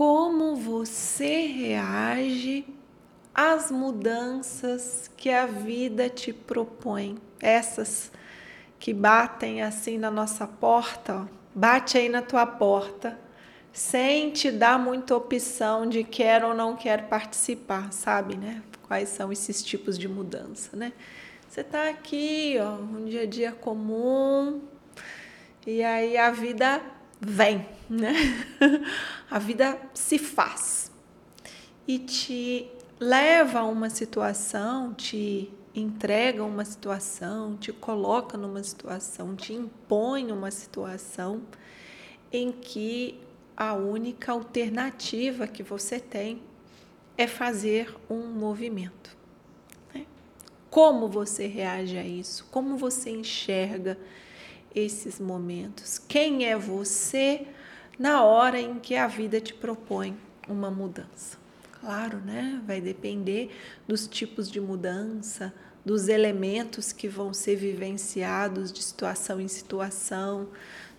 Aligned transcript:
como 0.00 0.56
você 0.56 1.44
reage 1.44 2.64
às 3.34 3.70
mudanças 3.70 5.10
que 5.14 5.28
a 5.28 5.44
vida 5.44 6.08
te 6.08 6.32
propõe. 6.32 7.18
Essas 7.38 8.10
que 8.78 8.94
batem 8.94 9.60
assim 9.60 9.98
na 9.98 10.10
nossa 10.10 10.46
porta, 10.46 11.16
ó. 11.16 11.24
bate 11.54 11.98
aí 11.98 12.08
na 12.08 12.22
tua 12.22 12.46
porta, 12.46 13.18
sem 13.74 14.30
te 14.30 14.50
dar 14.50 14.78
muita 14.78 15.14
opção 15.14 15.86
de 15.86 16.02
quer 16.02 16.42
ou 16.46 16.54
não 16.54 16.74
quer 16.74 17.06
participar, 17.06 17.92
sabe, 17.92 18.38
né? 18.38 18.62
Quais 18.88 19.10
são 19.10 19.30
esses 19.30 19.62
tipos 19.62 19.98
de 19.98 20.08
mudança, 20.08 20.74
né? 20.74 20.94
Você 21.46 21.62
tá 21.62 21.90
aqui, 21.90 22.56
ó, 22.58 22.76
um 22.76 23.04
dia 23.04 23.24
a 23.24 23.26
dia 23.26 23.52
comum, 23.52 24.62
e 25.66 25.84
aí 25.84 26.16
a 26.16 26.30
vida 26.30 26.80
vem, 27.20 27.66
né? 27.88 28.14
a 29.30 29.38
vida 29.38 29.78
se 29.92 30.18
faz 30.18 30.90
e 31.86 31.98
te 31.98 32.70
leva 32.98 33.60
a 33.60 33.64
uma 33.64 33.90
situação, 33.90 34.94
te 34.94 35.52
entrega 35.74 36.42
uma 36.44 36.64
situação, 36.64 37.56
te 37.56 37.72
coloca 37.72 38.36
numa 38.36 38.62
situação, 38.62 39.36
te 39.36 39.52
impõe 39.52 40.32
uma 40.32 40.50
situação 40.50 41.42
em 42.32 42.50
que 42.50 43.20
a 43.56 43.74
única 43.74 44.32
alternativa 44.32 45.46
que 45.46 45.62
você 45.62 46.00
tem 46.00 46.42
é 47.16 47.26
fazer 47.26 47.94
um 48.08 48.26
movimento. 48.26 49.16
Né? 49.94 50.06
Como 50.70 51.08
você 51.08 51.46
reage 51.46 51.98
a 51.98 52.04
isso? 52.04 52.46
Como 52.50 52.76
você 52.76 53.10
enxerga 53.10 53.98
esses 54.74 55.18
momentos? 55.18 55.98
Quem 55.98 56.46
é 56.46 56.56
você 56.56 57.46
na 57.98 58.24
hora 58.24 58.60
em 58.60 58.78
que 58.78 58.94
a 58.94 59.06
vida 59.06 59.40
te 59.40 59.54
propõe 59.54 60.16
uma 60.48 60.70
mudança? 60.70 61.38
Claro, 61.80 62.18
né? 62.18 62.60
Vai 62.66 62.80
depender 62.80 63.50
dos 63.88 64.06
tipos 64.06 64.50
de 64.50 64.60
mudança, 64.60 65.52
dos 65.84 66.08
elementos 66.08 66.92
que 66.92 67.08
vão 67.08 67.32
ser 67.32 67.56
vivenciados 67.56 68.70
de 68.72 68.82
situação 68.82 69.40
em 69.40 69.48
situação, 69.48 70.48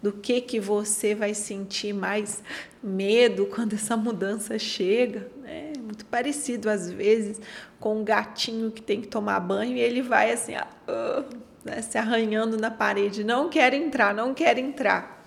do 0.02 0.12
que 0.12 0.42
que 0.42 0.60
você 0.60 1.14
vai 1.14 1.36
sentir 1.36 1.94
mais 1.94 2.44
medo 2.82 3.46
quando 3.46 3.74
essa 3.74 3.96
mudança 3.96 4.58
chega, 4.58 5.30
né? 5.42 5.74
Muito 5.80 6.06
parecido 6.06 6.70
às 6.70 6.90
vezes 6.90 7.40
com 7.80 8.02
um 8.02 8.04
gatinho 8.04 8.72
que 8.72 8.82
tem 8.82 9.02
que 9.02 9.08
tomar 9.08 9.40
banho 9.40 9.78
e 9.78 9.80
ele 9.80 10.02
vai 10.02 10.32
assim, 10.32 10.54
uh, 10.56 11.51
né? 11.64 11.82
se 11.82 11.98
arranhando 11.98 12.58
na 12.58 12.72
parede, 12.72 13.24
não 13.24 13.50
quer 13.50 13.74
entrar, 13.74 14.14
não 14.14 14.34
quer 14.34 14.58
entrar. 14.58 15.24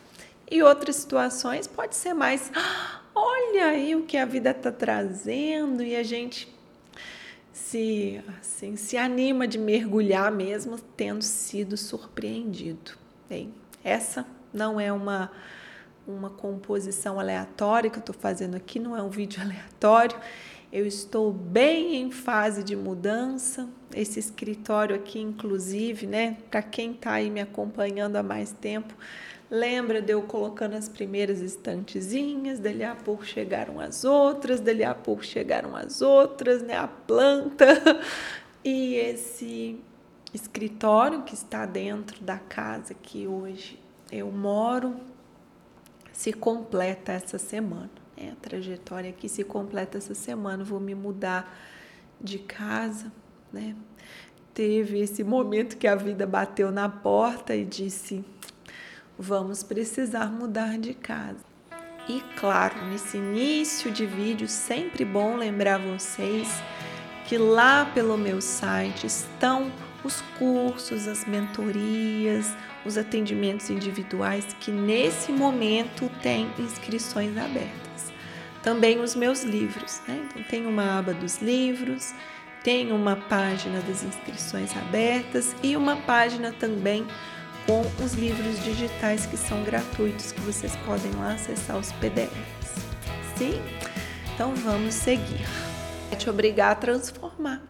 E 0.51 0.63
outras 0.63 0.97
situações 0.97 1.67
pode 1.67 1.97
ser 1.97 2.15
mais, 2.15 2.51
ah, 2.55 3.01
olha 3.15 3.67
aí 3.67 3.97
o 3.97 4.03
que 4.03 4.17
a 4.17 4.25
vida 4.25 4.51
está 4.51 4.71
trazendo 4.71 5.83
e 5.83 5.97
a 5.97 6.03
gente 6.03 6.53
se 7.53 8.23
assim 8.41 8.77
se 8.77 8.97
anima 8.97 9.47
de 9.47 9.59
mergulhar 9.59 10.31
mesmo 10.31 10.79
tendo 10.97 11.23
sido 11.23 11.77
surpreendido. 11.77 12.93
Bem, 13.29 13.55
essa 13.83 14.27
não 14.53 14.79
é 14.79 14.93
uma 14.93 15.31
uma 16.07 16.29
composição 16.29 17.19
aleatória 17.19 17.89
que 17.89 17.97
eu 17.97 18.01
estou 18.01 18.15
fazendo 18.15 18.55
aqui, 18.55 18.79
não 18.79 18.97
é 18.97 19.03
um 19.03 19.09
vídeo 19.09 19.41
aleatório. 19.43 20.17
Eu 20.75 20.85
estou 20.85 21.33
bem 21.33 22.03
em 22.03 22.11
fase 22.11 22.65
de 22.65 22.75
mudança. 22.75 23.69
Esse 23.95 24.19
escritório 24.19 24.97
aqui, 24.97 25.21
inclusive, 25.21 26.05
né? 26.05 26.37
Para 26.51 26.63
quem 26.63 26.91
está 26.91 27.13
aí 27.13 27.31
me 27.31 27.41
acompanhando 27.41 28.17
há 28.17 28.23
mais 28.25 28.51
tempo, 28.51 28.93
Lembra 29.51 30.03
de 30.03 30.13
eu 30.13 30.23
colocando 30.23 30.75
as 30.75 30.89
primeiras 30.89 31.41
estantezinhas, 31.41 32.59
dali 32.59 32.83
a 32.83 32.97
pouco 32.97 33.25
chegaram 33.25 33.79
as 33.79 34.03
outras, 34.05 34.59
dali 34.59 34.83
a 34.83 34.95
pouco 34.95 35.25
chegaram 35.25 35.77
as 35.77 36.03
outras, 36.03 36.61
né? 36.63 36.77
A 36.77 36.89
planta. 36.89 37.67
E 38.67 38.95
esse 38.95 39.79
escritório 40.33 41.23
que 41.23 41.35
está 41.35 41.67
dentro 41.67 42.25
da 42.25 42.39
casa 42.39 42.95
que 42.95 43.27
hoje 43.27 43.79
eu 44.11 44.33
moro 44.33 44.97
se 46.11 46.33
completa 46.33 47.13
essa 47.13 47.37
semana. 47.37 48.04
Né? 48.25 48.33
A 48.33 48.37
trajetória 48.37 49.11
aqui 49.11 49.29
se 49.29 49.45
completa 49.45 49.99
essa 49.99 50.15
semana. 50.15 50.65
Vou 50.65 50.81
me 50.81 50.95
mudar 50.95 51.57
de 52.21 52.39
casa, 52.39 53.13
né? 53.53 53.77
Teve 54.53 55.01
esse 55.01 55.25
momento 55.25 55.77
que 55.77 55.87
a 55.87 55.97
vida 55.97 56.27
bateu 56.27 56.71
na 56.71 56.89
porta 56.89 57.55
e 57.55 57.65
disse: 57.65 58.25
vamos 59.19 59.63
precisar 59.63 60.27
mudar 60.27 60.79
de 60.79 60.95
casa. 60.95 61.45
E 62.09 62.21
claro, 62.39 62.85
nesse 62.87 63.17
início 63.17 63.91
de 63.91 64.05
vídeo, 64.05 64.47
sempre 64.47 65.05
bom 65.05 65.37
lembrar 65.37 65.79
vocês 65.79 66.49
que 67.27 67.39
lá 67.39 67.87
pelo 67.87 68.19
meu 68.19 68.41
site 68.41 69.07
estão 69.07 69.73
os 70.05 70.21
cursos, 70.39 71.09
as 71.09 71.25
mentorias, 71.25 72.55
os 72.85 72.99
atendimentos 72.99 73.71
individuais 73.71 74.45
que 74.61 74.71
nesse 74.71 75.33
momento 75.33 76.11
têm 76.23 76.51
inscrições 76.59 77.35
abertas. 77.39 77.84
Também 78.65 78.99
os 79.01 79.15
meus 79.15 79.43
livros, 79.43 80.01
né? 80.09 80.27
Então 80.27 80.43
tem 80.45 80.67
uma 80.67 80.99
aba 80.99 81.13
dos 81.13 81.43
livros, 81.43 82.15
tem 82.63 82.91
uma 82.93 83.15
página 83.15 83.79
das 83.83 84.03
inscrições 84.03 84.75
abertas 84.75 85.55
e 85.63 85.77
uma 85.77 85.97
página 85.99 86.51
também 86.51 87.07
com 87.67 87.83
os 88.03 88.15
livros 88.15 88.65
digitais 88.65 89.27
que 89.27 89.37
são 89.37 89.63
gratuitos, 89.63 90.33
que 90.33 90.41
vocês 90.41 90.75
podem 90.87 91.13
lá 91.13 91.35
acessar 91.35 91.77
os 91.77 91.93
PDFs. 91.93 92.75
Sim? 93.37 93.61
Então 94.35 94.55
vamos 94.55 94.95
seguir. 94.95 95.47
Vai 96.09 96.19
te 96.19 96.31
obrigar 96.31 96.73
a 96.73 96.75
transformar, 96.75 97.63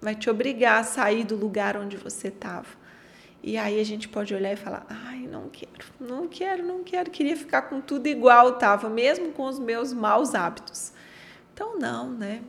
vai 0.00 0.14
te 0.14 0.30
obrigar 0.30 0.80
a 0.80 0.84
sair 0.84 1.24
do 1.24 1.36
lugar 1.36 1.76
onde 1.76 1.98
você 1.98 2.28
estava. 2.28 2.87
E 3.42 3.56
aí 3.56 3.80
a 3.80 3.84
gente 3.84 4.08
pode 4.08 4.34
olhar 4.34 4.52
e 4.52 4.56
falar: 4.56 4.86
ai, 4.88 5.26
não 5.26 5.48
quero, 5.48 5.86
não 6.00 6.28
quero, 6.28 6.66
não 6.66 6.82
quero, 6.82 7.10
queria 7.10 7.36
ficar 7.36 7.62
com 7.62 7.80
tudo 7.80 8.06
igual 8.06 8.50
estava, 8.50 8.88
mesmo 8.88 9.32
com 9.32 9.44
os 9.44 9.58
meus 9.58 9.92
maus 9.92 10.34
hábitos. 10.34 10.92
Então, 11.54 11.78
não, 11.78 12.10
né? 12.10 12.42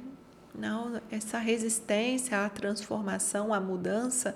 Não, 0.53 1.00
essa 1.09 1.38
resistência 1.38 2.45
à 2.45 2.50
transformação, 2.50 3.53
à 3.53 3.59
mudança, 3.59 4.35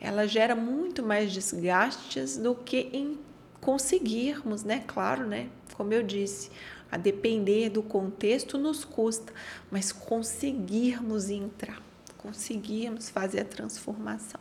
ela 0.00 0.26
gera 0.26 0.54
muito 0.54 1.02
mais 1.02 1.32
desgastes 1.32 2.36
do 2.36 2.54
que 2.54 2.90
em 2.92 3.18
conseguirmos, 3.60 4.62
né? 4.62 4.84
Claro, 4.86 5.26
né? 5.26 5.48
Como 5.74 5.92
eu 5.92 6.02
disse, 6.02 6.50
a 6.92 6.96
depender 6.96 7.70
do 7.70 7.82
contexto 7.82 8.58
nos 8.58 8.84
custa, 8.84 9.32
mas 9.70 9.90
conseguirmos 9.90 11.30
entrar, 11.30 11.82
conseguirmos 12.18 13.08
fazer 13.08 13.40
a 13.40 13.44
transformação, 13.44 14.40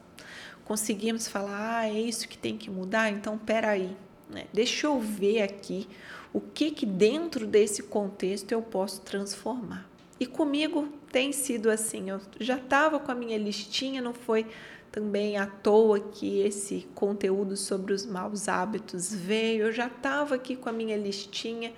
conseguirmos 0.66 1.28
falar, 1.28 1.80
ah, 1.80 1.88
é 1.88 2.00
isso 2.00 2.28
que 2.28 2.38
tem 2.38 2.58
que 2.58 2.70
mudar, 2.70 3.10
então 3.10 3.38
peraí, 3.38 3.96
né? 4.30 4.46
Deixa 4.54 4.88
eu 4.88 5.00
ver 5.00 5.42
aqui 5.42 5.88
o 6.34 6.40
que 6.42 6.72
que 6.72 6.86
dentro 6.86 7.46
desse 7.46 7.84
contexto 7.84 8.52
eu 8.52 8.62
posso 8.62 9.02
transformar. 9.02 9.88
E 10.20 10.26
comigo 10.26 10.88
tem 11.12 11.32
sido 11.32 11.70
assim, 11.70 12.10
eu 12.10 12.22
já 12.40 12.58
estava 12.58 13.00
com 13.00 13.12
a 13.12 13.16
minha 13.16 13.38
listinha, 13.38 14.02
não 14.02 14.14
foi 14.14 14.48
também 14.92 15.38
à 15.38 15.48
toa 15.48 16.00
que 16.00 16.40
esse 16.42 16.88
conteúdo 16.94 17.58
sobre 17.58 17.94
os 17.94 18.06
maus 18.06 18.48
hábitos 18.48 19.14
veio. 19.14 19.66
Eu 19.66 19.72
já 19.72 19.88
estava 19.88 20.36
aqui 20.36 20.56
com 20.56 20.70
a 20.70 20.72
minha 20.72 20.96
listinha. 20.96 21.74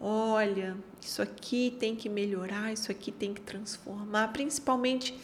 Olha, 0.00 0.76
isso 1.00 1.22
aqui 1.22 1.76
tem 1.78 1.94
que 1.94 2.08
melhorar, 2.08 2.72
isso 2.72 2.90
aqui 2.90 3.12
tem 3.12 3.32
que 3.32 3.40
transformar, 3.40 4.32
principalmente 4.32 5.16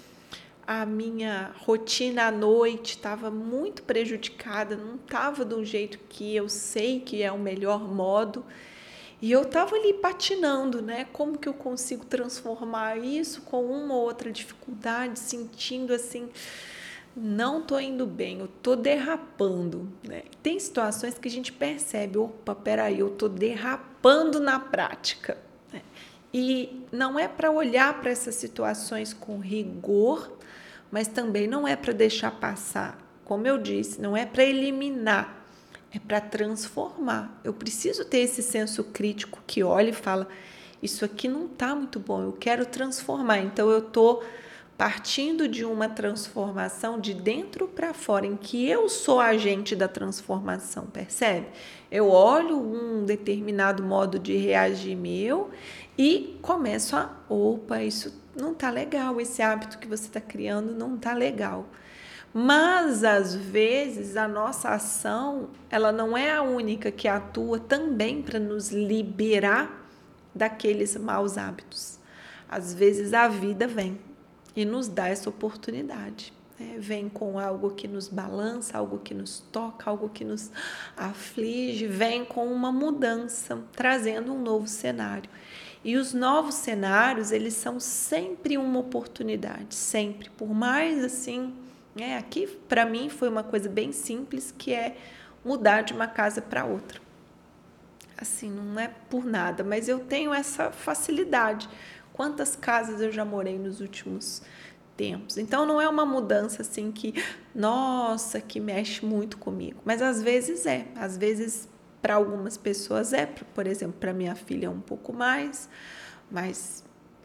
a 0.66 0.84
minha 0.84 1.52
rotina 1.58 2.24
à 2.26 2.30
noite 2.30 2.96
estava 2.96 3.30
muito 3.30 3.82
prejudicada, 3.82 4.76
não 4.76 4.96
estava 4.96 5.44
do 5.44 5.64
jeito 5.64 5.98
que 6.08 6.34
eu 6.34 6.48
sei 6.48 7.00
que 7.00 7.22
é 7.22 7.30
o 7.30 7.38
melhor 7.38 7.88
modo. 7.88 8.44
E 9.22 9.32
eu 9.32 9.42
estava 9.42 9.76
ali 9.76 9.94
patinando, 9.94 10.82
né? 10.82 11.06
Como 11.12 11.38
que 11.38 11.48
eu 11.48 11.54
consigo 11.54 12.04
transformar 12.04 12.98
isso 12.98 13.42
com 13.42 13.64
uma 13.64 13.94
ou 13.94 14.02
outra 14.02 14.30
dificuldade, 14.30 15.18
sentindo 15.18 15.94
assim, 15.94 16.28
não 17.16 17.62
tô 17.62 17.80
indo 17.80 18.04
bem, 18.04 18.40
eu 18.40 18.48
tô 18.62 18.76
derrapando, 18.76 19.90
né? 20.06 20.24
Tem 20.42 20.58
situações 20.60 21.16
que 21.16 21.28
a 21.28 21.30
gente 21.30 21.50
percebe, 21.50 22.18
opa, 22.18 22.54
peraí, 22.54 22.98
eu 22.98 23.08
tô 23.08 23.26
derrapando 23.26 24.38
na 24.38 24.60
prática. 24.60 25.38
Né? 25.72 25.80
E 26.34 26.84
não 26.92 27.18
é 27.18 27.26
para 27.26 27.50
olhar 27.50 27.98
para 28.02 28.10
essas 28.10 28.34
situações 28.34 29.14
com 29.14 29.38
rigor, 29.38 30.35
mas 30.90 31.08
também 31.08 31.46
não 31.46 31.66
é 31.66 31.76
para 31.76 31.92
deixar 31.92 32.30
passar. 32.30 32.98
Como 33.24 33.46
eu 33.46 33.58
disse, 33.58 34.00
não 34.00 34.16
é 34.16 34.24
para 34.24 34.44
eliminar, 34.44 35.44
é 35.92 35.98
para 35.98 36.20
transformar. 36.20 37.40
Eu 37.42 37.52
preciso 37.52 38.04
ter 38.04 38.18
esse 38.18 38.42
senso 38.42 38.84
crítico 38.84 39.42
que 39.46 39.62
olha 39.62 39.90
e 39.90 39.94
fala: 39.94 40.28
isso 40.82 41.04
aqui 41.04 41.28
não 41.28 41.46
está 41.46 41.74
muito 41.74 41.98
bom, 41.98 42.22
eu 42.22 42.32
quero 42.32 42.64
transformar. 42.66 43.38
Então 43.38 43.70
eu 43.70 43.78
estou 43.78 44.22
partindo 44.76 45.48
de 45.48 45.64
uma 45.64 45.88
transformação 45.88 47.00
de 47.00 47.14
dentro 47.14 47.66
para 47.66 47.94
fora, 47.94 48.26
em 48.26 48.36
que 48.36 48.68
eu 48.68 48.88
sou 48.88 49.20
agente 49.20 49.74
da 49.74 49.88
transformação, 49.88 50.86
percebe? 50.86 51.46
Eu 51.90 52.10
olho 52.10 52.58
um 52.58 53.04
determinado 53.04 53.82
modo 53.82 54.18
de 54.18 54.36
reagir 54.36 54.94
meu 54.94 55.50
e 55.96 56.38
começo 56.42 56.94
a, 56.94 57.10
opa, 57.28 57.82
isso 57.82 58.12
não 58.38 58.52
tá 58.52 58.68
legal, 58.68 59.18
esse 59.18 59.40
hábito 59.40 59.78
que 59.78 59.88
você 59.88 60.06
está 60.06 60.20
criando 60.20 60.74
não 60.74 60.98
tá 60.98 61.14
legal. 61.14 61.66
Mas 62.34 63.02
às 63.02 63.34
vezes 63.34 64.14
a 64.14 64.28
nossa 64.28 64.68
ação, 64.68 65.48
ela 65.70 65.90
não 65.90 66.14
é 66.14 66.32
a 66.32 66.42
única 66.42 66.90
que 66.90 67.08
atua 67.08 67.58
também 67.58 68.20
para 68.20 68.38
nos 68.38 68.70
liberar 68.70 69.88
daqueles 70.34 70.94
maus 70.96 71.38
hábitos. 71.38 71.98
Às 72.46 72.74
vezes 72.74 73.14
a 73.14 73.26
vida 73.26 73.66
vem 73.66 73.98
e 74.56 74.64
nos 74.64 74.88
dá 74.88 75.08
essa 75.08 75.28
oportunidade. 75.28 76.32
Né? 76.58 76.76
Vem 76.78 77.08
com 77.08 77.38
algo 77.38 77.70
que 77.70 77.86
nos 77.86 78.08
balança, 78.08 78.78
algo 78.78 78.98
que 78.98 79.12
nos 79.12 79.40
toca, 79.52 79.90
algo 79.90 80.08
que 80.08 80.24
nos 80.24 80.50
aflige, 80.96 81.86
vem 81.86 82.24
com 82.24 82.50
uma 82.50 82.72
mudança, 82.72 83.62
trazendo 83.72 84.32
um 84.32 84.40
novo 84.40 84.66
cenário. 84.66 85.28
E 85.84 85.96
os 85.96 86.12
novos 86.12 86.54
cenários, 86.56 87.30
eles 87.30 87.54
são 87.54 87.78
sempre 87.78 88.58
uma 88.58 88.80
oportunidade, 88.80 89.74
sempre. 89.74 90.30
Por 90.30 90.52
mais 90.52 91.04
assim, 91.04 91.54
né? 91.94 92.16
aqui 92.16 92.46
para 92.68 92.84
mim 92.84 93.08
foi 93.08 93.28
uma 93.28 93.44
coisa 93.44 93.68
bem 93.68 93.92
simples, 93.92 94.52
que 94.56 94.72
é 94.72 94.96
mudar 95.44 95.82
de 95.82 95.92
uma 95.92 96.08
casa 96.08 96.42
para 96.42 96.64
outra. 96.64 97.00
Assim, 98.18 98.50
não 98.50 98.80
é 98.80 98.90
por 99.10 99.26
nada, 99.26 99.62
mas 99.62 99.88
eu 99.88 100.00
tenho 100.00 100.32
essa 100.32 100.72
facilidade. 100.72 101.68
Quantas 102.16 102.56
casas 102.56 103.02
eu 103.02 103.12
já 103.12 103.26
morei 103.26 103.58
nos 103.58 103.80
últimos 103.80 104.40
tempos. 104.96 105.36
Então 105.36 105.66
não 105.66 105.78
é 105.78 105.86
uma 105.86 106.06
mudança 106.06 106.62
assim 106.62 106.90
que, 106.90 107.12
nossa, 107.54 108.40
que 108.40 108.58
mexe 108.58 109.04
muito 109.04 109.36
comigo, 109.36 109.78
mas 109.84 110.00
às 110.00 110.22
vezes 110.22 110.64
é. 110.64 110.86
Às 110.96 111.18
vezes 111.18 111.68
para 112.00 112.14
algumas 112.14 112.56
pessoas 112.56 113.12
é, 113.12 113.26
por 113.26 113.66
exemplo, 113.66 113.96
para 114.00 114.14
minha 114.14 114.34
filha 114.34 114.66
é 114.66 114.70
um 114.70 114.80
pouco 114.80 115.12
mais, 115.12 115.68
mas 116.30 116.82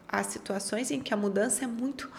há 0.08 0.22
situações 0.22 0.90
em 0.90 1.00
que 1.00 1.14
a 1.14 1.16
mudança 1.16 1.64
é 1.64 1.66
muito 1.66 2.10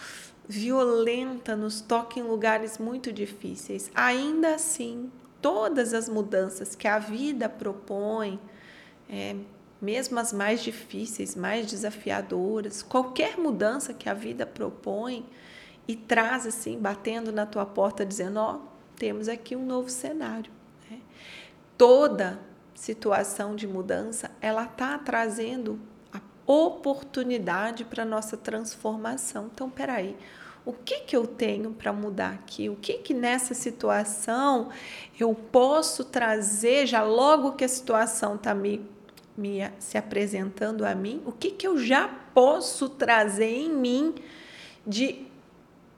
violenta, 0.48 1.54
nos 1.54 1.80
toca 1.80 2.18
em 2.18 2.22
lugares 2.22 2.78
muito 2.78 3.12
difíceis. 3.12 3.90
Ainda 3.94 4.56
assim, 4.56 5.12
todas 5.40 5.94
as 5.94 6.08
mudanças 6.08 6.74
que 6.74 6.88
a 6.88 6.98
vida 6.98 7.48
propõe, 7.48 8.40
é, 9.08 9.36
mesmo 9.80 10.18
as 10.18 10.32
mais 10.32 10.62
difíceis, 10.62 11.34
mais 11.34 11.66
desafiadoras, 11.66 12.82
qualquer 12.82 13.36
mudança 13.36 13.92
que 13.92 14.08
a 14.08 14.14
vida 14.14 14.46
propõe 14.46 15.26
e 15.86 15.94
traz 15.94 16.46
assim, 16.46 16.78
batendo 16.78 17.30
na 17.30 17.46
tua 17.46 17.66
porta, 17.66 18.04
dizendo: 18.04 18.38
Ó, 18.38 18.54
oh, 18.54 18.60
temos 18.96 19.28
aqui 19.28 19.54
um 19.54 19.64
novo 19.64 19.88
cenário. 19.88 20.50
Né? 20.90 21.00
Toda 21.76 22.40
situação 22.74 23.54
de 23.54 23.66
mudança, 23.66 24.30
ela 24.40 24.64
está 24.64 24.98
trazendo 24.98 25.78
a 26.12 26.20
oportunidade 26.46 27.84
para 27.84 28.04
nossa 28.04 28.36
transformação. 28.36 29.50
Então, 29.52 29.70
peraí. 29.70 30.16
O 30.66 30.72
que, 30.72 31.00
que 31.00 31.14
eu 31.14 31.26
tenho 31.26 31.72
para 31.72 31.92
mudar 31.92 32.32
aqui? 32.32 32.70
O 32.70 32.76
que, 32.76 32.94
que 32.94 33.12
nessa 33.12 33.52
situação 33.52 34.70
eu 35.20 35.34
posso 35.34 36.04
trazer 36.04 36.86
já 36.86 37.02
logo 37.02 37.52
que 37.52 37.64
a 37.64 37.68
situação 37.68 38.36
está 38.36 38.54
me 38.54 38.80
me 39.36 39.60
se 39.78 39.98
apresentando 39.98 40.84
a 40.84 40.94
mim, 40.94 41.22
o 41.26 41.32
que, 41.32 41.50
que 41.50 41.66
eu 41.66 41.78
já 41.78 42.08
posso 42.32 42.88
trazer 42.88 43.50
em 43.50 43.70
mim 43.70 44.14
de 44.86 45.26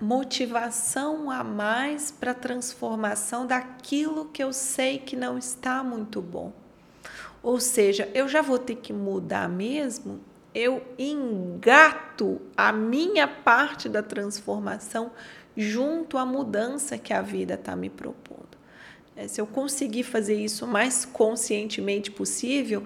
motivação 0.00 1.30
a 1.30 1.42
mais 1.42 2.10
para 2.10 2.32
a 2.32 2.34
transformação 2.34 3.46
daquilo 3.46 4.26
que 4.26 4.42
eu 4.42 4.52
sei 4.52 4.98
que 4.98 5.16
não 5.16 5.38
está 5.38 5.82
muito 5.82 6.20
bom. 6.20 6.52
Ou 7.42 7.60
seja, 7.60 8.10
eu 8.12 8.28
já 8.28 8.42
vou 8.42 8.58
ter 8.58 8.76
que 8.76 8.92
mudar 8.92 9.48
mesmo, 9.48 10.20
eu 10.54 10.82
engato 10.98 12.40
a 12.56 12.72
minha 12.72 13.28
parte 13.28 13.88
da 13.88 14.02
transformação 14.02 15.12
junto 15.56 16.18
à 16.18 16.26
mudança 16.26 16.98
que 16.98 17.12
a 17.12 17.22
vida 17.22 17.54
está 17.54 17.74
me 17.76 17.88
propondo. 17.88 18.56
Se 19.28 19.40
eu 19.40 19.46
conseguir 19.46 20.02
fazer 20.02 20.34
isso 20.34 20.66
o 20.66 20.68
mais 20.68 21.06
conscientemente 21.06 22.10
possível, 22.10 22.84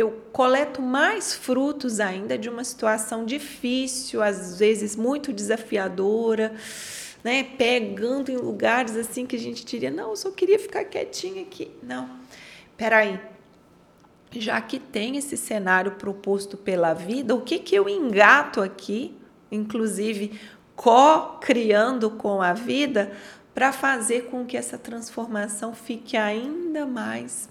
eu 0.00 0.12
coleto 0.32 0.80
mais 0.80 1.34
frutos 1.34 1.98
ainda 1.98 2.38
de 2.38 2.48
uma 2.48 2.62
situação 2.62 3.24
difícil, 3.24 4.22
às 4.22 4.58
vezes 4.58 4.94
muito 4.94 5.32
desafiadora, 5.32 6.54
né? 7.24 7.42
Pegando 7.42 8.30
em 8.30 8.36
lugares 8.36 8.96
assim 8.96 9.26
que 9.26 9.34
a 9.34 9.38
gente 9.38 9.64
diria, 9.64 9.90
não, 9.90 10.10
eu 10.10 10.16
só 10.16 10.30
queria 10.30 10.58
ficar 10.58 10.84
quietinha 10.84 11.42
aqui. 11.42 11.70
Não, 11.82 12.08
peraí. 12.76 13.20
Já 14.30 14.60
que 14.60 14.78
tem 14.78 15.16
esse 15.16 15.36
cenário 15.36 15.92
proposto 15.92 16.56
pela 16.56 16.94
vida, 16.94 17.34
o 17.34 17.40
que, 17.40 17.58
que 17.58 17.74
eu 17.74 17.88
engato 17.88 18.60
aqui, 18.60 19.16
inclusive 19.50 20.38
co-criando 20.76 22.10
com 22.10 22.40
a 22.40 22.52
vida, 22.52 23.10
para 23.52 23.72
fazer 23.72 24.26
com 24.26 24.44
que 24.44 24.56
essa 24.56 24.78
transformação 24.78 25.74
fique 25.74 26.16
ainda 26.16 26.86
mais 26.86 27.48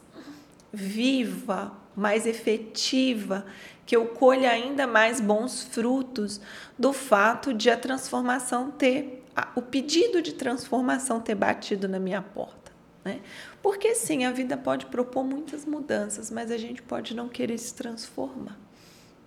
viva, 0.71 1.73
mais 1.97 2.27
efetiva, 2.27 3.43
que 3.83 3.95
eu 3.95 4.05
colha 4.05 4.51
ainda 4.51 4.85
mais 4.85 5.19
bons 5.19 5.63
frutos 5.63 6.39
do 6.77 6.93
fato 6.93 7.51
de 7.51 7.71
a 7.71 7.75
transformação 7.75 8.69
ter, 8.69 9.25
o 9.55 9.61
pedido 9.63 10.21
de 10.21 10.33
transformação 10.33 11.19
ter 11.19 11.33
batido 11.33 11.87
na 11.87 11.97
minha 11.97 12.21
porta. 12.21 12.71
Né? 13.03 13.19
Porque 13.63 13.95
sim, 13.95 14.25
a 14.25 14.31
vida 14.31 14.55
pode 14.55 14.85
propor 14.85 15.23
muitas 15.23 15.65
mudanças, 15.65 16.29
mas 16.29 16.51
a 16.51 16.57
gente 16.57 16.83
pode 16.83 17.15
não 17.15 17.27
querer 17.27 17.57
se 17.57 17.73
transformar. 17.73 18.57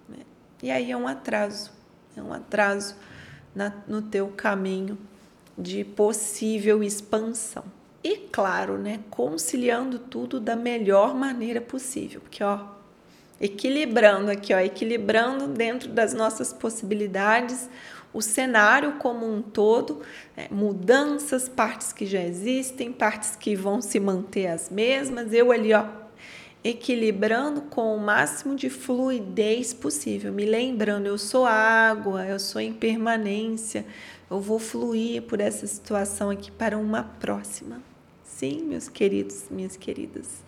Né? 0.08 0.18
E 0.62 0.70
aí 0.70 0.92
é 0.92 0.96
um 0.96 1.08
atraso, 1.08 1.72
é 2.16 2.22
um 2.22 2.32
atraso 2.32 2.94
na, 3.52 3.72
no 3.88 4.00
teu 4.00 4.28
caminho 4.28 4.96
de 5.58 5.84
possível 5.84 6.84
expansão. 6.84 7.64
E 8.02 8.16
claro, 8.16 8.78
né, 8.78 9.00
conciliando 9.10 9.98
tudo 9.98 10.40
da 10.40 10.56
melhor 10.56 11.14
maneira 11.14 11.60
possível, 11.60 12.22
porque 12.22 12.42
ó, 12.42 12.60
equilibrando 13.38 14.30
aqui, 14.30 14.54
ó, 14.54 14.58
equilibrando 14.58 15.46
dentro 15.46 15.90
das 15.90 16.14
nossas 16.14 16.50
possibilidades 16.50 17.68
o 18.12 18.22
cenário 18.22 18.94
como 18.94 19.30
um 19.30 19.42
todo, 19.42 20.00
né, 20.36 20.48
mudanças, 20.50 21.48
partes 21.48 21.92
que 21.92 22.06
já 22.06 22.22
existem, 22.22 22.90
partes 22.90 23.36
que 23.36 23.54
vão 23.54 23.82
se 23.82 24.00
manter 24.00 24.46
as 24.46 24.70
mesmas, 24.70 25.32
eu 25.34 25.52
ali, 25.52 25.74
ó, 25.74 25.84
equilibrando 26.64 27.62
com 27.62 27.94
o 27.94 28.00
máximo 28.00 28.56
de 28.56 28.70
fluidez 28.70 29.72
possível, 29.74 30.32
me 30.32 30.46
lembrando, 30.46 31.06
eu 31.06 31.18
sou 31.18 31.44
água, 31.46 32.24
eu 32.26 32.38
sou 32.38 32.60
impermanência, 32.60 33.86
eu 34.30 34.40
vou 34.40 34.58
fluir 34.58 35.22
por 35.22 35.40
essa 35.40 35.66
situação 35.66 36.30
aqui 36.30 36.50
para 36.50 36.78
uma 36.78 37.02
próxima. 37.02 37.89
Sim, 38.36 38.62
meus 38.62 38.88
queridos, 38.88 39.50
minhas 39.50 39.76
queridas. 39.76 40.42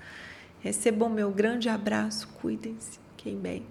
Recebam 0.61 1.11
meu 1.11 1.31
grande 1.31 1.69
abraço, 1.69 2.27
cuidem-se, 2.41 2.99
fiquem 3.17 3.37
bem. 3.37 3.67